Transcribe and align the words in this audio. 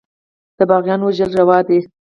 د 0.57 0.59
باغيانو 0.69 1.03
وژل 1.07 1.31
روا 1.39 1.59
دي. 1.67 1.79